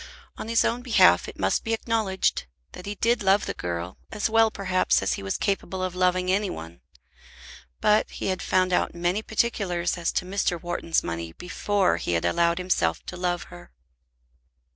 On 0.35 0.47
his 0.47 0.65
own 0.65 0.81
behalf 0.81 1.27
it 1.27 1.37
must 1.37 1.63
be 1.63 1.73
acknowledged 1.73 2.47
that 2.71 2.87
he 2.87 2.95
did 2.95 3.21
love 3.21 3.45
the 3.45 3.53
girl, 3.53 3.99
as 4.11 4.31
well 4.31 4.49
perhaps 4.49 5.03
as 5.03 5.13
he 5.13 5.21
was 5.21 5.37
capable 5.37 5.83
of 5.83 5.93
loving 5.93 6.31
any 6.31 6.49
one; 6.49 6.81
but 7.81 8.09
he 8.09 8.25
had 8.25 8.41
found 8.41 8.73
out 8.73 8.95
many 8.95 9.21
particulars 9.21 9.99
as 9.99 10.11
to 10.13 10.25
Mr. 10.25 10.59
Wharton's 10.59 11.03
money 11.03 11.33
before 11.33 11.97
he 11.97 12.13
had 12.13 12.25
allowed 12.25 12.57
himself 12.57 13.05
to 13.05 13.15
love 13.15 13.43
her. 13.53 13.71